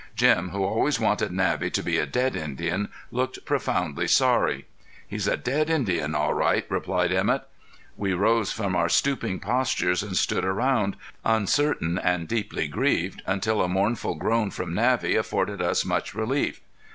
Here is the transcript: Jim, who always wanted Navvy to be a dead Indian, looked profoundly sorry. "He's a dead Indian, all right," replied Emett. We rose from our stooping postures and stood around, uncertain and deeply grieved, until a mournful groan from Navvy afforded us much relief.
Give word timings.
Jim, 0.15 0.49
who 0.49 0.63
always 0.63 0.99
wanted 0.99 1.31
Navvy 1.31 1.69
to 1.69 1.83
be 1.83 1.99
a 1.99 2.07
dead 2.07 2.35
Indian, 2.35 2.89
looked 3.11 3.45
profoundly 3.45 4.07
sorry. 4.07 4.65
"He's 5.07 5.27
a 5.27 5.37
dead 5.37 5.69
Indian, 5.69 6.15
all 6.15 6.33
right," 6.33 6.65
replied 6.69 7.11
Emett. 7.11 7.43
We 7.95 8.15
rose 8.15 8.51
from 8.51 8.75
our 8.75 8.89
stooping 8.89 9.39
postures 9.39 10.01
and 10.01 10.17
stood 10.17 10.43
around, 10.43 10.95
uncertain 11.23 11.99
and 11.99 12.27
deeply 12.27 12.67
grieved, 12.67 13.21
until 13.27 13.61
a 13.61 13.69
mournful 13.69 14.15
groan 14.15 14.49
from 14.49 14.73
Navvy 14.73 15.15
afforded 15.15 15.61
us 15.61 15.85
much 15.85 16.15
relief. 16.15 16.61